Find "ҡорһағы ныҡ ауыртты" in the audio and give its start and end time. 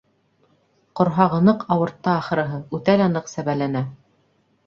0.99-2.09